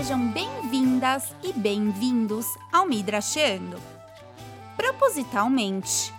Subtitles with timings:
[0.00, 3.76] Sejam bem-vindas e bem-vindos ao Midrasheando.
[4.74, 6.10] Propositalmente,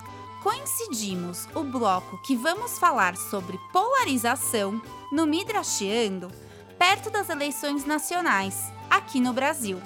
[0.43, 4.79] coincidimos o bloco que vamos falar sobre polarização
[5.11, 6.31] no Midrasheando
[6.77, 9.81] perto das eleições nacionais aqui no Brasil.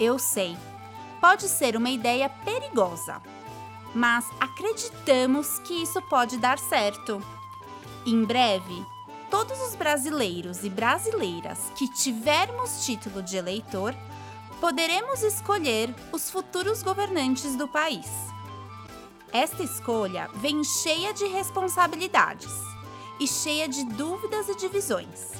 [0.00, 0.56] Eu sei,
[1.20, 3.22] pode ser uma ideia perigosa,
[3.94, 7.22] mas acreditamos que isso pode dar certo.
[8.04, 8.84] Em breve,
[9.30, 13.94] todos os brasileiros e brasileiras que tivermos título de eleitor
[14.60, 18.08] poderemos escolher os futuros governantes do país.
[19.32, 22.52] Esta escolha vem cheia de responsabilidades
[23.20, 25.32] e cheia de dúvidas e divisões.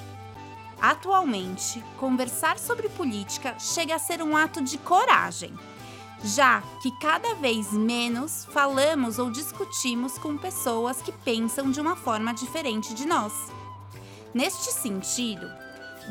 [0.80, 5.54] Atualmente, conversar sobre política chega a ser um ato de coragem,
[6.22, 12.34] já que cada vez menos falamos ou discutimos com pessoas que pensam de uma forma
[12.34, 13.32] diferente de nós.
[14.36, 15.50] Neste sentido,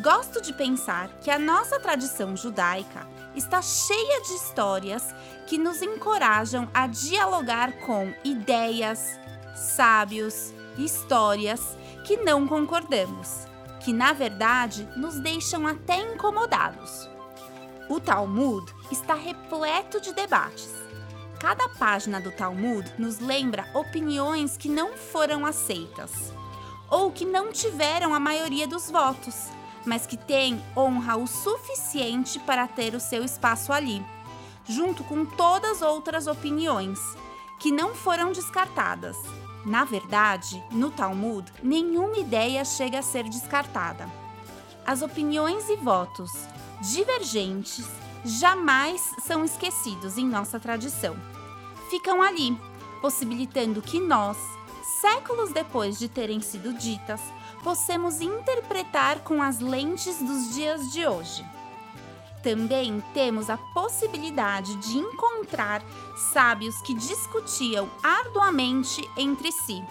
[0.01, 5.13] gosto de pensar que a nossa tradição judaica está cheia de histórias
[5.45, 9.19] que nos encorajam a dialogar com ideias,
[9.53, 13.45] sábios, histórias que não concordamos,
[13.81, 17.07] que na verdade nos deixam até incomodados.
[17.87, 20.73] O Talmud está repleto de debates.
[21.39, 26.33] Cada página do Talmud nos lembra opiniões que não foram aceitas
[26.89, 29.50] ou que não tiveram a maioria dos votos,
[29.86, 34.03] mas que têm honra o suficiente para ter o seu espaço ali,
[34.67, 37.00] junto com todas outras opiniões
[37.59, 39.17] que não foram descartadas.
[39.66, 44.08] Na verdade, no Talmud, nenhuma ideia chega a ser descartada.
[44.86, 46.31] As opiniões e votos
[46.81, 47.88] divergentes
[48.23, 51.15] jamais são esquecidos em nossa tradição.
[51.89, 52.55] Ficam ali,
[53.02, 54.38] possibilitando que nós,
[55.05, 57.21] séculos depois de terem sido ditas,
[57.64, 61.45] possamos interpretar com as lentes dos dias de hoje.
[62.42, 65.83] Também temos a possibilidade de encontrar
[66.33, 69.83] sábios que discutiam arduamente entre si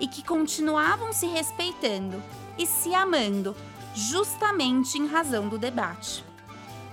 [0.00, 2.22] e que continuavam se respeitando
[2.56, 3.54] e se amando,
[3.94, 6.24] justamente em razão do debate.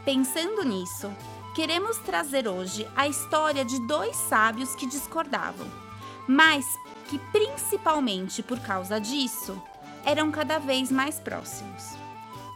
[0.04, 1.10] Pensando nisso,
[1.56, 5.68] queremos trazer hoje a história de dois sábios que discordavam,
[6.28, 6.66] mas
[7.04, 9.62] que, principalmente por causa disso,
[10.06, 11.84] eram cada vez mais próximos.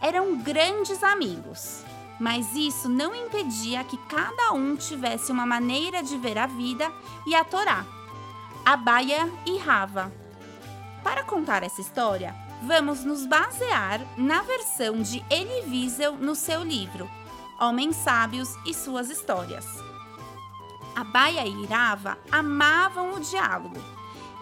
[0.02, 1.84] Eram grandes amigos,
[2.20, 6.92] mas isso não impedia que cada um tivesse uma maneira de ver a vida
[7.26, 7.86] e a Torá.
[8.66, 10.12] Abaia e Rava.
[11.04, 17.10] Para contar essa história, vamos nos basear na versão de Elie Wiesel no seu livro
[17.60, 19.66] Homens Sábios e Suas Histórias.
[20.96, 23.97] Abaia e Rava amavam o diálogo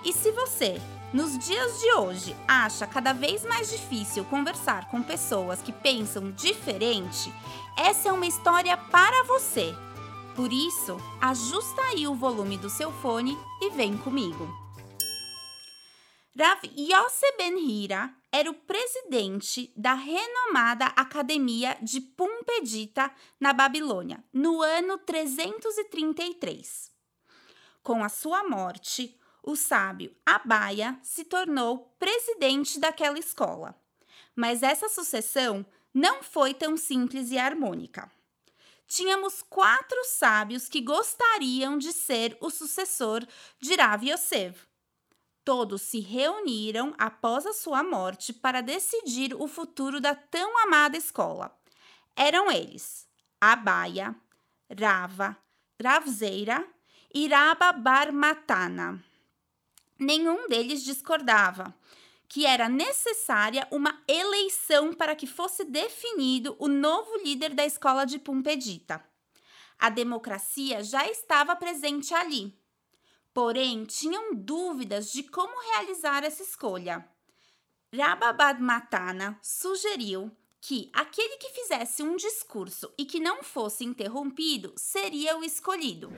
[0.06, 0.80] e se você,
[1.12, 7.34] nos dias de hoje, acha cada vez mais difícil conversar com pessoas que pensam diferente,
[7.76, 9.74] essa é uma história para você.
[10.36, 14.48] Por isso, ajusta aí o volume do seu fone e vem comigo.
[16.38, 24.62] Rav Yosef Ben Hira era o presidente da renomada Academia de Pumpedita na Babilônia, no
[24.62, 26.92] ano 333.
[27.82, 33.80] Com a sua morte, o sábio Abaia se tornou presidente daquela escola.
[34.36, 38.12] Mas essa sucessão não foi tão simples e harmônica.
[38.88, 43.26] Tínhamos quatro sábios que gostariam de ser o sucessor
[43.60, 44.68] de Rav Yosef.
[45.44, 51.56] Todos se reuniram após a sua morte para decidir o futuro da tão amada escola.
[52.16, 53.08] Eram eles
[53.40, 54.16] Abaia,
[54.80, 55.38] Rava,
[55.82, 56.68] Ravzeira
[57.14, 59.04] e Raba Bar Matana
[60.00, 61.74] nenhum deles discordava
[62.28, 68.20] que era necessária uma eleição para que fosse definido o novo líder da escola de
[68.20, 69.04] Pumpedita.
[69.78, 72.58] A democracia já estava presente ali.
[73.34, 77.08] Porém, tinham dúvidas de como realizar essa escolha.
[77.94, 80.32] Rababad Matana sugeriu
[80.68, 86.12] que aquele que fizesse um discurso e que não fosse interrompido seria o escolhido.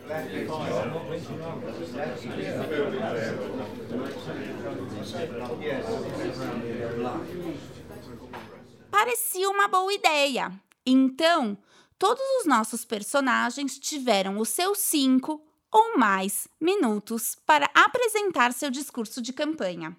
[8.90, 10.50] Parecia uma boa ideia.
[10.86, 11.58] Então,
[12.00, 19.22] todos os nossos personagens tiveram os seus cinco ou mais minutos para apresentar seu discurso
[19.22, 19.94] de campanha.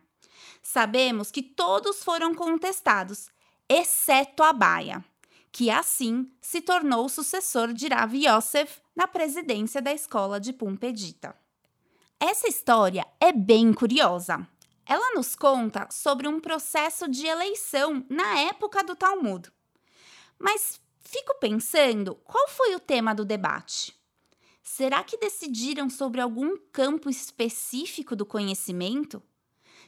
[0.63, 3.29] Sabemos que todos foram contestados
[3.69, 5.05] exceto Abaia,
[5.53, 11.37] que assim se tornou o sucessor de Rav Yosef na presidência da escola de Pumpedita.
[12.21, 14.47] Essa história é bem curiosa.
[14.85, 19.53] Ela nos conta sobre um processo de eleição na época do Talmud.
[20.39, 23.95] Mas fico pensando, qual foi o tema do debate?
[24.63, 29.23] Será que decidiram sobre algum campo específico do conhecimento?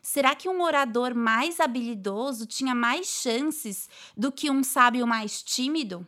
[0.02, 6.06] Será que um orador mais habilidoso tinha mais chances do que um sábio mais tímido?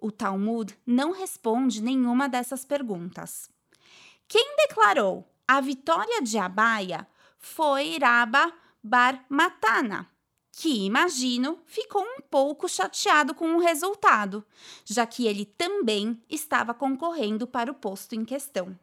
[0.00, 3.50] O Talmud não responde nenhuma dessas perguntas.
[4.26, 7.06] Quem declarou a vitória de Abaia
[7.38, 10.10] foi Raba Bar Matana,
[10.50, 14.44] que, imagino, ficou um pouco chateado com o resultado,
[14.84, 18.76] já que ele também estava concorrendo para o posto em questão.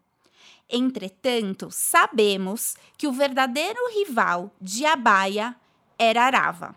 [0.69, 5.55] Entretanto, sabemos que o verdadeiro rival de Abaia
[5.97, 6.75] era Arava.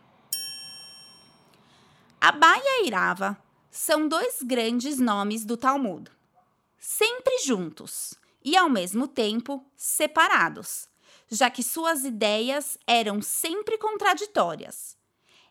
[2.25, 3.37] Abaia e Rava
[3.69, 6.09] são dois grandes nomes do Talmud,
[6.79, 8.15] sempre juntos
[8.45, 10.89] e ao mesmo tempo separados,
[11.29, 14.97] já que suas ideias eram sempre contraditórias.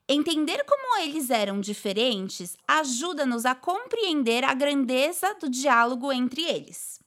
[0.08, 7.01] Entender como eles eram diferentes ajuda-nos a compreender a grandeza do diálogo entre eles.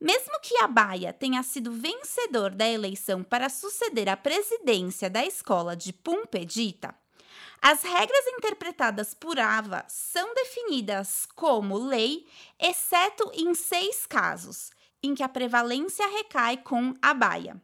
[0.00, 5.92] Mesmo que Abaia tenha sido vencedor da eleição para suceder à presidência da escola de
[5.92, 6.94] Pumpedita,
[7.60, 12.26] as regras interpretadas por Ava são definidas como lei,
[12.60, 14.70] exceto em seis casos,
[15.02, 17.60] em que a prevalência recai com Abaia.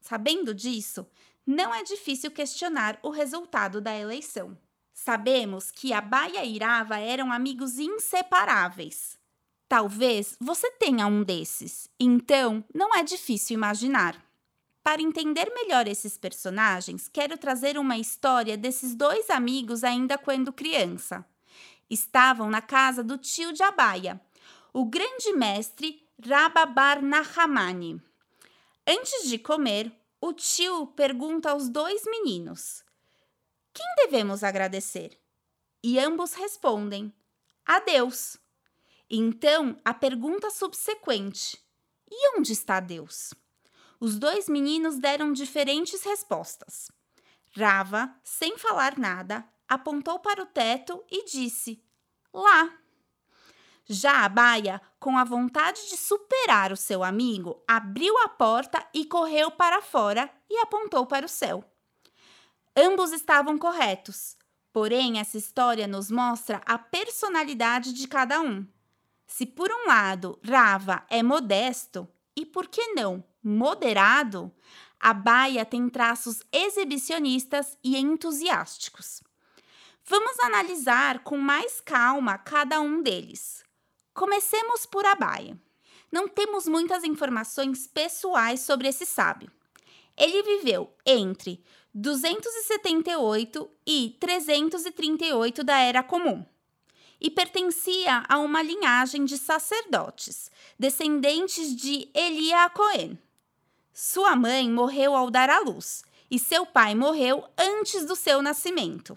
[0.00, 1.06] Sabendo disso,
[1.46, 4.56] não é difícil questionar o resultado da eleição.
[4.94, 9.18] Sabemos que Abaia e Irava eram amigos inseparáveis.
[9.72, 14.22] Talvez você tenha um desses, então não é difícil imaginar.
[14.82, 21.24] Para entender melhor esses personagens, quero trazer uma história desses dois amigos ainda quando criança.
[21.88, 24.20] Estavam na casa do tio de Abaia,
[24.74, 27.98] o grande mestre Rababar Nahamani.
[28.86, 29.90] Antes de comer,
[30.20, 32.84] o tio pergunta aos dois meninos:
[33.72, 35.18] Quem devemos agradecer?
[35.82, 37.10] E ambos respondem:
[37.64, 38.41] A Deus.
[39.14, 41.62] Então, a pergunta subsequente:
[42.10, 43.34] E onde está Deus?
[44.00, 46.90] Os dois meninos deram diferentes respostas.
[47.54, 51.84] Rava, sem falar nada, apontou para o teto e disse:
[52.32, 52.72] Lá.
[53.84, 59.04] Já a baia, com a vontade de superar o seu amigo, abriu a porta e
[59.04, 61.62] correu para fora e apontou para o céu.
[62.74, 64.38] Ambos estavam corretos,
[64.72, 68.66] porém, essa história nos mostra a personalidade de cada um.
[69.34, 72.06] Se por um lado Rava é modesto
[72.36, 74.52] e por que não moderado,
[75.00, 79.22] a Baia tem traços exibicionistas e entusiásticos.
[80.04, 83.64] Vamos analisar com mais calma cada um deles.
[84.12, 85.58] Comecemos por Abaia.
[86.12, 89.50] Não temos muitas informações pessoais sobre esse sábio.
[90.14, 91.64] Ele viveu entre
[91.94, 96.44] 278 e 338 da Era Comum
[97.22, 103.16] e pertencia a uma linhagem de sacerdotes, descendentes de Elia Cohen.
[103.94, 109.16] Sua mãe morreu ao dar à luz e seu pai morreu antes do seu nascimento.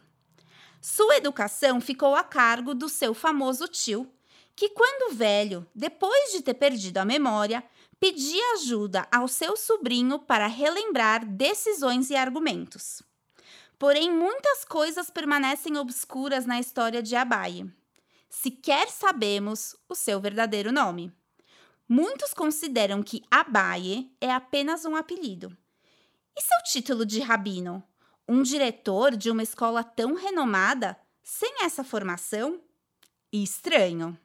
[0.80, 4.08] Sua educação ficou a cargo do seu famoso tio,
[4.56, 7.64] que, quando velho, depois de ter perdido a memória,
[8.00, 13.02] pedia ajuda ao seu sobrinho para relembrar decisões e argumentos.
[13.80, 17.66] Porém, muitas coisas permanecem obscuras na história de Abai
[18.36, 21.12] sequer sabemos o seu verdadeiro nome.
[21.88, 25.56] Muitos consideram que Abaye é apenas um apelido.
[26.36, 27.82] E seu título de rabino?
[28.28, 32.60] Um diretor de uma escola tão renomada sem essa formação?
[33.32, 34.18] Estranho.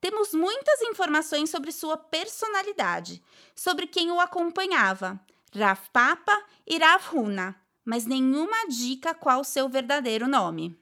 [0.00, 3.22] Temos muitas informações sobre sua personalidade,
[3.54, 5.20] sobre quem o acompanhava,
[5.54, 10.78] Rav Papa e Rav Huna, mas nenhuma dica qual seu verdadeiro nome.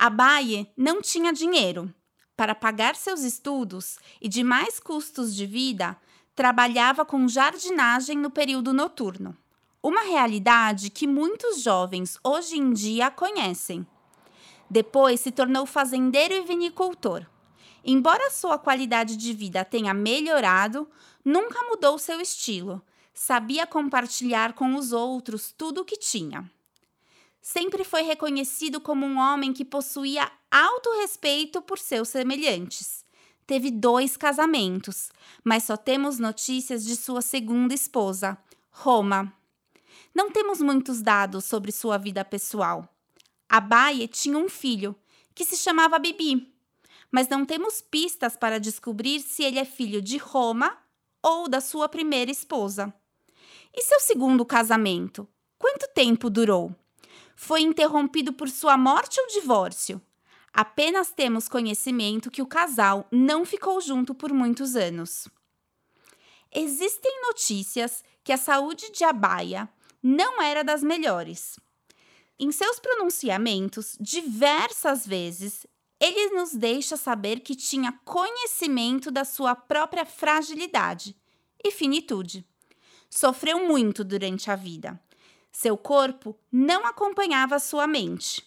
[0.00, 1.92] Abaye não tinha dinheiro.
[2.36, 5.96] Para pagar seus estudos e demais custos de vida,
[6.36, 9.36] trabalhava com jardinagem no período noturno.
[9.82, 13.84] Uma realidade que muitos jovens hoje em dia conhecem.
[14.70, 17.26] Depois se tornou fazendeiro e vinicultor.
[17.84, 20.88] Embora sua qualidade de vida tenha melhorado,
[21.24, 22.80] nunca mudou seu estilo.
[23.12, 26.48] Sabia compartilhar com os outros tudo o que tinha
[27.48, 33.06] sempre foi reconhecido como um homem que possuía alto respeito por seus semelhantes.
[33.46, 35.08] Teve dois casamentos,
[35.42, 38.36] mas só temos notícias de sua segunda esposa,
[38.70, 39.32] Roma.
[40.14, 42.86] Não temos muitos dados sobre sua vida pessoal.
[43.48, 44.94] Abaye tinha um filho,
[45.34, 46.52] que se chamava Bibi,
[47.10, 50.76] mas não temos pistas para descobrir se ele é filho de Roma
[51.22, 52.92] ou da sua primeira esposa.
[53.74, 55.26] E seu segundo casamento?
[55.58, 56.76] Quanto tempo durou?
[57.40, 60.02] Foi interrompido por sua morte ou divórcio.
[60.52, 65.28] Apenas temos conhecimento que o casal não ficou junto por muitos anos.
[66.52, 69.68] Existem notícias que a saúde de Abaia
[70.02, 71.60] não era das melhores.
[72.40, 75.64] Em seus pronunciamentos, diversas vezes,
[76.00, 81.14] ele nos deixa saber que tinha conhecimento da sua própria fragilidade
[81.62, 82.44] e finitude.
[83.08, 85.00] Sofreu muito durante a vida.
[85.50, 88.42] Seu corpo não acompanhava sua mente.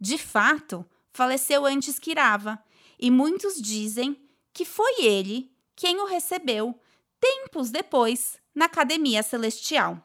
[0.00, 2.58] De fato, faleceu antes que Irava,
[2.98, 4.18] e muitos dizem
[4.52, 6.78] que foi ele quem o recebeu
[7.20, 10.04] tempos depois na Academia Celestial.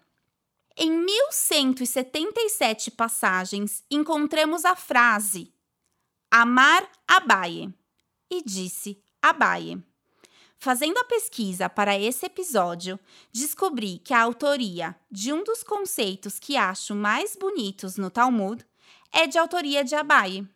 [0.75, 5.51] Em 1177 passagens encontramos a frase
[6.29, 7.73] Amar Abaye
[8.29, 9.81] e disse Abaye.
[10.59, 12.99] Fazendo a pesquisa para esse episódio,
[13.31, 18.65] descobri que a autoria de um dos conceitos que acho mais bonitos no Talmud
[19.11, 20.47] é de autoria de Abaye.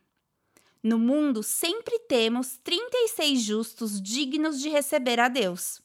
[0.81, 5.79] No mundo sempre temos 36 justos dignos de receber a Deus.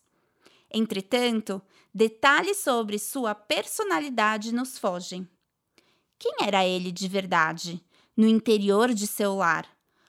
[0.73, 1.61] Entretanto,
[1.95, 5.29] detalhes sobre sua personalidade nos fogem.
[6.19, 7.85] Quem era ele de verdade,
[8.17, 9.69] no interior de seu lar?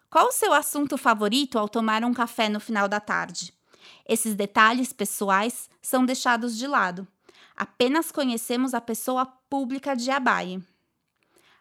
[0.09, 3.56] Qual o seu assunto favorito ao tomar um café no final da tarde?
[4.07, 7.05] Esses detalhes pessoais são deixados de lado.
[7.55, 10.61] Apenas conhecemos a pessoa pública de Abai.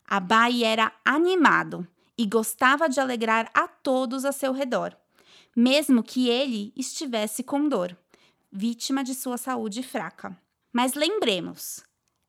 [0.06, 1.86] Abai era animado
[2.16, 4.96] e gostava de alegrar a todos a seu redor,
[5.54, 7.96] mesmo que ele estivesse com dor,
[8.52, 10.36] vítima de sua saúde fraca.
[10.72, 11.82] Mas lembremos,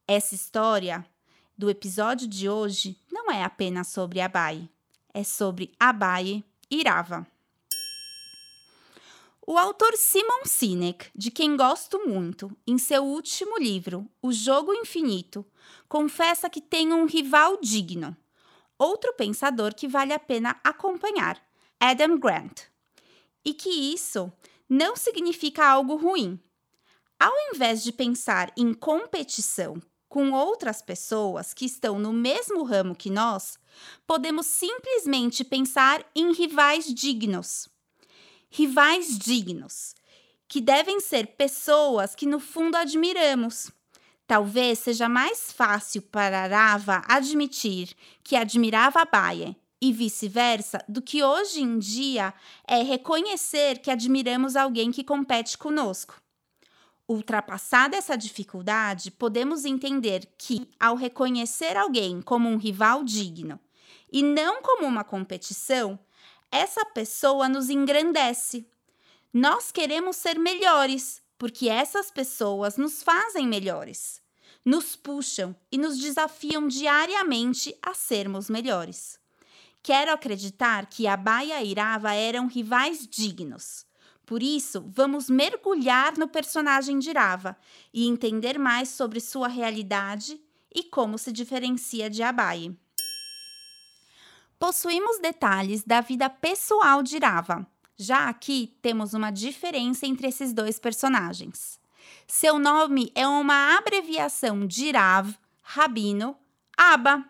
[0.07, 1.05] essa história
[1.57, 4.67] do episódio de hoje não é apenas sobre Abai,
[5.13, 7.27] é sobre Abai e Rava.
[9.49, 15.45] O autor Simon Sinek, de quem gosto muito, em seu último livro, O Jogo Infinito,
[15.87, 18.13] confessa que tem um rival digno,
[18.77, 21.41] outro pensador que vale a pena acompanhar,
[21.79, 22.63] Adam Grant,
[23.45, 24.29] e que isso
[24.67, 26.37] não significa algo ruim.
[27.17, 33.09] Ao invés de pensar em competição com outras pessoas que estão no mesmo ramo que
[33.09, 33.57] nós,
[34.05, 37.69] podemos simplesmente pensar em rivais dignos
[38.57, 39.93] rivais dignos,
[40.47, 43.69] que devem ser pessoas que no fundo admiramos.
[44.25, 51.61] Talvez seja mais fácil para Rava admitir que admirava Baia e vice-versa do que hoje
[51.61, 52.33] em dia
[52.67, 56.19] é reconhecer que admiramos alguém que compete conosco.
[57.07, 63.59] Ultrapassada essa dificuldade, podemos entender que, ao reconhecer alguém como um rival digno
[64.11, 65.99] e não como uma competição,
[66.51, 68.65] essa pessoa nos engrandece.
[69.33, 74.21] Nós queremos ser melhores, porque essas pessoas nos fazem melhores,
[74.63, 79.19] nos puxam e nos desafiam diariamente a sermos melhores.
[79.83, 83.85] Quero acreditar que Abá e Irava eram rivais dignos.
[84.25, 87.55] Por isso, vamos mergulhar no personagem de Irava
[87.93, 90.41] e entender mais sobre sua realidade
[90.73, 92.75] e como se diferencia de Abai
[94.59, 97.65] possuímos detalhes da vida pessoal de Rava.
[97.95, 101.79] Já aqui temos uma diferença entre esses dois personagens.
[102.27, 106.35] Seu nome é uma abreviação de Rav, Rabino,
[106.77, 107.23] Abba.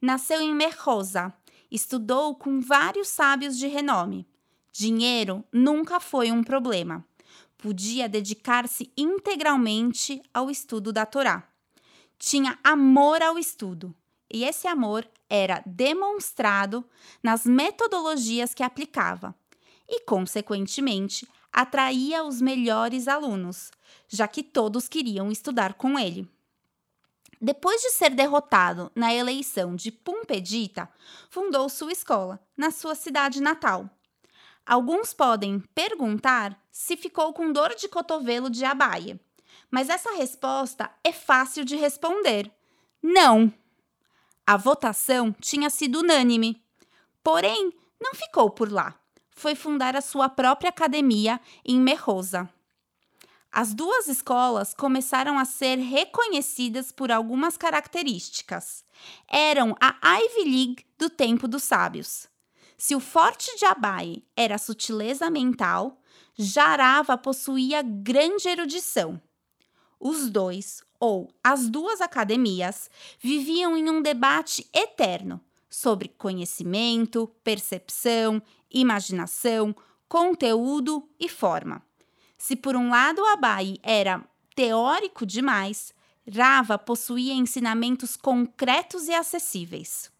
[0.00, 1.32] Nasceu em Merrosa,
[1.70, 4.26] estudou com vários sábios de renome.
[4.72, 7.04] Dinheiro nunca foi um problema.
[7.58, 11.48] Podia dedicar-se integralmente ao estudo da Torá.
[12.18, 13.94] Tinha amor ao estudo,
[14.32, 16.84] e esse amor era demonstrado
[17.22, 19.34] nas metodologias que aplicava
[19.88, 23.70] e, consequentemente, atraía os melhores alunos,
[24.08, 26.28] já que todos queriam estudar com ele.
[27.40, 30.88] Depois de ser derrotado na eleição de Pumpedita,
[31.28, 33.88] fundou sua escola na sua cidade natal.
[34.64, 39.20] Alguns podem perguntar se ficou com dor de cotovelo de abaia,
[39.70, 42.50] mas essa resposta é fácil de responder:
[43.02, 43.52] não!
[44.46, 46.62] A votação tinha sido unânime.
[47.20, 48.94] Porém, não ficou por lá.
[49.32, 52.48] Foi fundar a sua própria academia em Merrosa.
[53.50, 58.84] As duas escolas começaram a ser reconhecidas por algumas características.
[59.26, 62.28] Eram a Ivy League do tempo dos sábios.
[62.78, 66.00] Se o forte de Abai era sutileza mental,
[66.38, 69.20] Jarava possuía grande erudição.
[69.98, 79.74] Os dois, ou as duas academias, viviam em um debate eterno sobre conhecimento, percepção, imaginação,
[80.08, 81.82] conteúdo e forma.
[82.38, 84.24] Se por um lado Abai era
[84.54, 85.92] teórico demais,
[86.28, 90.10] Rava possuía ensinamentos concretos e acessíveis.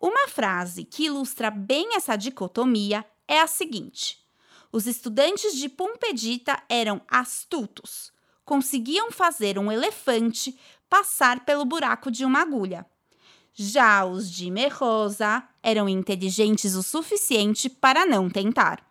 [0.00, 4.24] Uma frase que ilustra bem essa dicotomia é a seguinte:
[4.70, 8.12] os estudantes de Pumpedita eram astutos,
[8.46, 12.86] conseguiam fazer um elefante passar pelo buraco de uma agulha.
[13.52, 18.86] Já os de Merrosa eram inteligentes o suficiente para não tentar.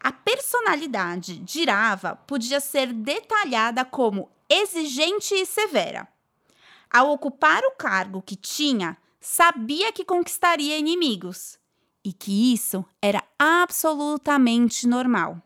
[0.00, 6.08] A personalidade de Irava podia ser detalhada como exigente e severa.
[6.90, 11.58] Ao ocupar o cargo que tinha, sabia que conquistaria inimigos
[12.04, 15.42] e que isso era absolutamente normal.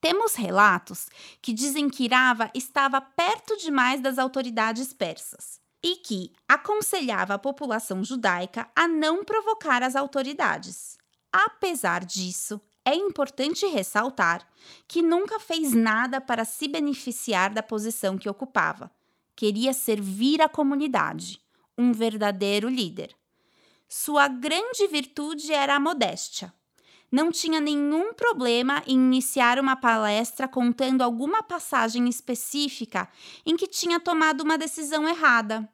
[0.00, 1.08] Temos relatos
[1.42, 8.02] que dizem que Irava estava perto demais das autoridades persas e que aconselhava a população
[8.02, 10.98] judaica a não provocar as autoridades.
[11.32, 14.46] Apesar disso, é importante ressaltar
[14.88, 18.90] que nunca fez nada para se beneficiar da posição que ocupava.
[19.36, 21.40] Queria servir a comunidade,
[21.76, 23.14] um verdadeiro líder.
[23.88, 26.52] Sua grande virtude era a modéstia.
[27.10, 33.08] Não tinha nenhum problema em iniciar uma palestra contando alguma passagem específica
[33.44, 35.68] em que tinha tomado uma decisão errada.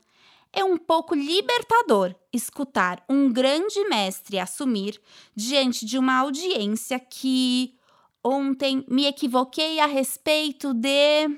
[0.50, 4.98] É um pouco libertador escutar um grande mestre assumir
[5.34, 7.76] diante de uma audiência que
[8.24, 11.28] ontem me equivoquei a respeito de.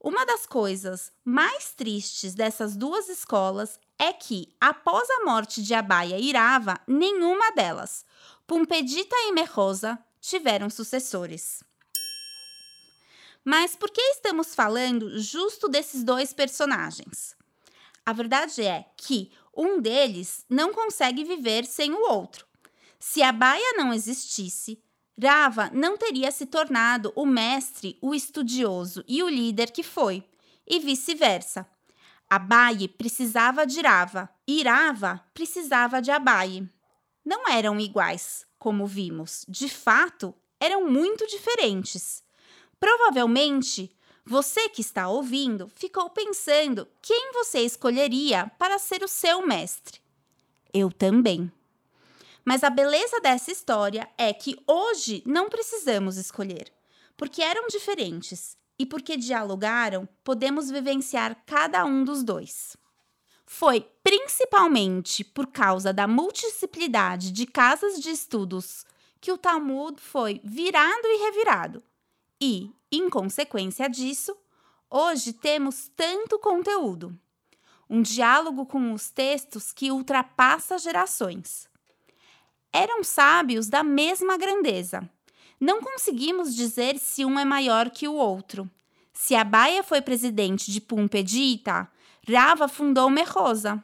[0.00, 6.18] Uma das coisas mais tristes dessas duas escolas é que, após a morte de Abaia
[6.18, 8.04] e Irava, nenhuma delas,
[8.46, 11.62] Pumpedita e Merrosa, tiveram sucessores.
[13.44, 17.36] Mas por que estamos falando justo desses dois personagens?
[18.04, 22.46] A verdade é que um deles não consegue viver sem o outro.
[22.98, 24.82] Se a Baia não existisse,
[25.20, 30.24] Rava não teria se tornado o mestre, o estudioso e o líder que foi,
[30.66, 31.68] e vice-versa.
[32.34, 36.68] Abaye precisava de Irava e Irava precisava de Abaye.
[37.24, 39.44] Não eram iguais, como vimos.
[39.48, 42.24] De fato, eram muito diferentes.
[42.80, 43.94] Provavelmente,
[44.24, 50.00] você que está ouvindo ficou pensando quem você escolheria para ser o seu mestre.
[50.72, 51.52] Eu também.
[52.44, 56.72] Mas a beleza dessa história é que hoje não precisamos escolher,
[57.16, 62.76] porque eram diferentes e porque dialogaram, podemos vivenciar cada um dos dois.
[63.46, 68.84] Foi principalmente por causa da multiplicidade de casas de estudos
[69.20, 71.82] que o Talmud foi virado e revirado.
[72.40, 74.36] E, em consequência disso,
[74.90, 77.18] hoje temos tanto conteúdo.
[77.88, 81.68] Um diálogo com os textos que ultrapassa gerações.
[82.72, 85.08] Eram sábios da mesma grandeza,
[85.60, 88.70] não conseguimos dizer se um é maior que o outro.
[89.12, 91.88] Se Abaia foi presidente de Pumpedita,
[92.28, 93.82] Rava fundou Merrosa.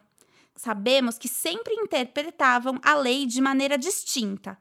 [0.57, 4.59] Sabemos que sempre interpretavam a lei de maneira distinta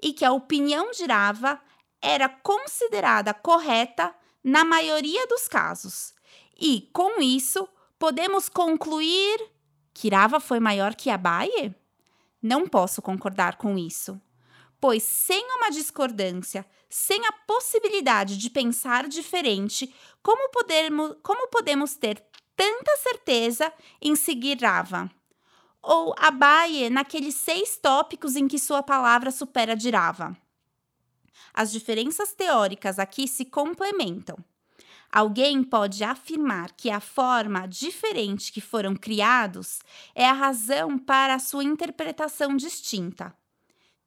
[0.00, 1.60] e que a opinião de Rava
[2.00, 6.14] era considerada correta na maioria dos casos.
[6.60, 7.66] E, com isso,
[7.98, 9.40] podemos concluir
[9.94, 11.74] que Rava foi maior que Abaye?
[12.40, 14.20] Não posso concordar com isso
[14.82, 22.20] pois sem uma discordância, sem a possibilidade de pensar diferente, como podemos, como podemos ter
[22.56, 25.08] tanta certeza em seguir Rava?
[25.80, 30.36] Ou Abaye naqueles seis tópicos em que sua palavra supera de Rava?
[31.54, 34.36] As diferenças teóricas aqui se complementam.
[35.12, 39.78] Alguém pode afirmar que a forma diferente que foram criados
[40.12, 43.32] é a razão para a sua interpretação distinta.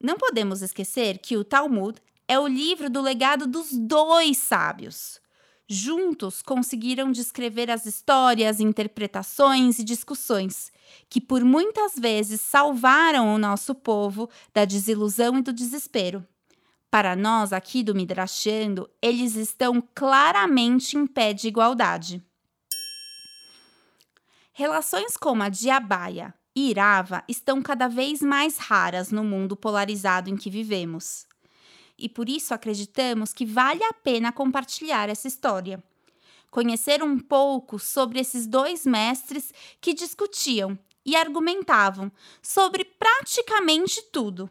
[0.01, 5.19] Não podemos esquecer que o Talmud é o livro do legado dos dois sábios.
[5.67, 10.71] Juntos conseguiram descrever as histórias, interpretações e discussões
[11.09, 16.25] que por muitas vezes salvaram o nosso povo da desilusão e do desespero.
[16.91, 22.23] Para nós aqui do Midrashando, eles estão claramente em pé de igualdade.
[24.53, 30.29] Relações como a de Abaia, e Irava estão cada vez mais raras no mundo polarizado
[30.29, 31.27] em que vivemos.
[31.97, 35.83] E por isso acreditamos que vale a pena compartilhar essa história.
[36.49, 44.49] Conhecer um pouco sobre esses dois mestres que discutiam e argumentavam sobre praticamente tudo.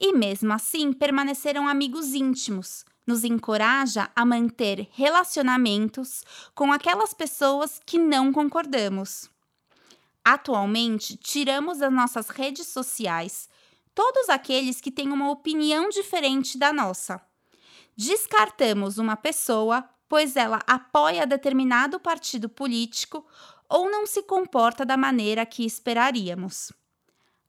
[0.00, 7.98] E mesmo assim permaneceram amigos íntimos, nos encoraja a manter relacionamentos com aquelas pessoas que
[7.98, 9.30] não concordamos.
[10.24, 13.48] Atualmente, tiramos das nossas redes sociais
[13.94, 17.20] todos aqueles que têm uma opinião diferente da nossa.
[17.96, 23.26] Descartamos uma pessoa pois ela apoia determinado partido político
[23.68, 26.72] ou não se comporta da maneira que esperaríamos.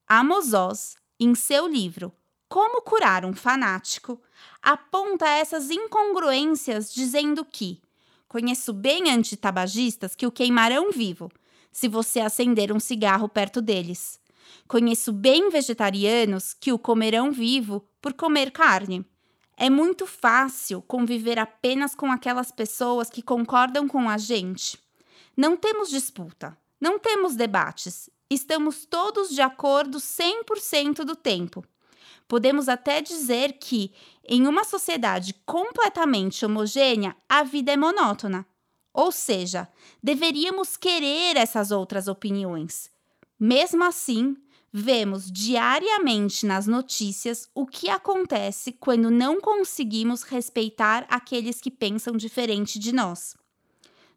[0.08, 2.12] Amos Oz, em seu livro
[2.48, 4.22] Como Curar um Fanático,
[4.62, 7.82] aponta essas incongruências dizendo que
[8.28, 11.32] conheço bem antitabagistas que o queimarão vivo
[11.76, 14.18] se você acender um cigarro perto deles.
[14.66, 19.06] Conheço bem vegetarianos que o comerão vivo por comer carne.
[19.58, 24.80] É muito fácil conviver apenas com aquelas pessoas que concordam com a gente.
[25.36, 31.62] Não temos disputa, não temos debates, estamos todos de acordo 100% do tempo.
[32.26, 38.48] Podemos até dizer que, em uma sociedade completamente homogênea, a vida é monótona.
[38.96, 39.68] Ou seja,
[40.02, 42.90] deveríamos querer essas outras opiniões.
[43.38, 44.38] Mesmo assim,
[44.72, 52.80] vemos diariamente nas notícias o que acontece quando não conseguimos respeitar aqueles que pensam diferente
[52.80, 53.36] de nós.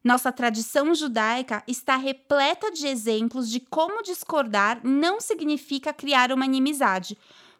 [0.04, 7.18] Nossa tradição judaica está repleta de exemplos de como discordar não significa criar uma inimizade.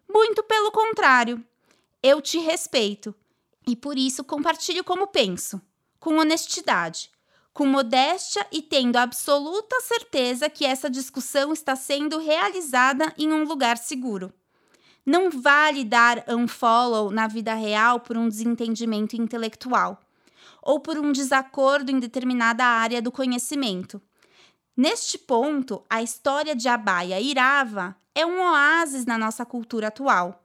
[0.09, 1.45] Muito pelo contrário.
[2.01, 3.13] Eu te respeito
[3.67, 5.61] e por isso compartilho como penso,
[5.99, 7.11] com honestidade,
[7.53, 13.77] com modéstia e tendo absoluta certeza que essa discussão está sendo realizada em um lugar
[13.77, 14.33] seguro.
[15.05, 19.99] Não vale dar unfollow na vida real por um desentendimento intelectual
[20.63, 24.01] ou por um desacordo em determinada área do conhecimento.
[24.77, 30.45] Neste ponto, a história de Abaia e Irava é um oásis na nossa cultura atual.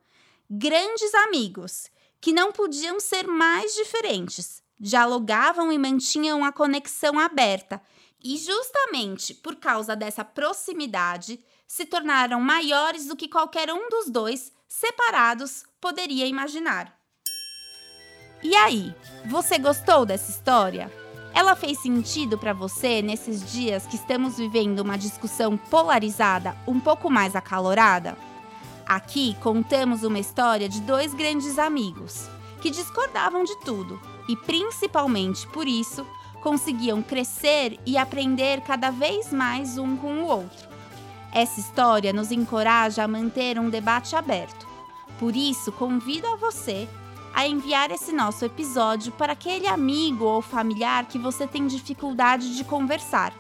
[0.50, 7.82] Grandes amigos, que não podiam ser mais diferentes, dialogavam e mantinham a conexão aberta,
[8.24, 14.52] e justamente por causa dessa proximidade, se tornaram maiores do que qualquer um dos dois,
[14.68, 16.98] separados, poderia imaginar.
[18.42, 20.92] E aí, você gostou dessa história?
[21.34, 27.10] Ela fez sentido para você nesses dias que estamos vivendo uma discussão polarizada um pouco
[27.10, 28.18] mais acalorada?
[28.86, 32.28] Aqui contamos uma história de dois grandes amigos
[32.62, 36.06] que discordavam de tudo e, principalmente por isso,
[36.42, 40.68] conseguiam crescer e aprender cada vez mais um com o outro.
[41.32, 44.68] Essa história nos encoraja a manter um debate aberto.
[45.18, 46.88] Por isso, convido a você
[47.34, 52.64] a enviar esse nosso episódio para aquele amigo ou familiar que você tem dificuldade de
[52.64, 53.34] conversar,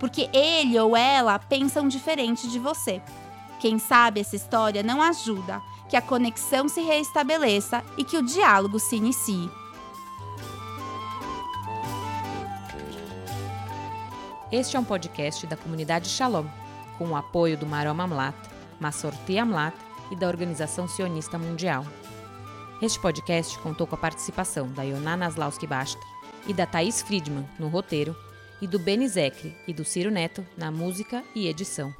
[0.00, 3.00] porque ele ou ela pensam diferente de você.
[3.60, 8.80] Quem sabe essa história não ajuda, que a conexão se reestabeleça e que o diálogo
[8.80, 9.48] se inicie.
[14.52, 16.46] Este é um podcast da comunidade Shalom,
[16.98, 18.36] com o apoio do Marom Amlat,
[18.78, 19.74] Massorti Amlat
[20.12, 21.84] e da Organização Sionista Mundial.
[22.80, 26.00] Este podcast contou com a participação da Yonana Naslauski Basta
[26.46, 28.14] e da Thaís Friedman no roteiro
[28.62, 31.92] e do Beni Zecre e do Ciro Neto na música e edição.